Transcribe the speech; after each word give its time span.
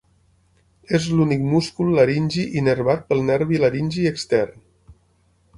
És 0.99 1.05
l'únic 1.17 1.43
múscul 1.51 1.93
laringi 1.99 2.47
innervat 2.63 3.07
pel 3.13 3.23
nervi 3.31 3.63
laringi 3.67 4.11
extern. 4.15 4.69